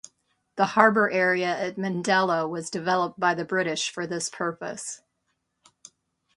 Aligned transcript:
The 0.55 0.65
harbour 0.65 1.11
area 1.11 1.45
at 1.55 1.75
Mindelo 1.75 2.49
was 2.49 2.71
developed 2.71 3.19
by 3.19 3.35
the 3.35 3.45
British 3.45 3.91
for 3.91 4.07
this 4.07 4.29
purpose. 4.29 5.03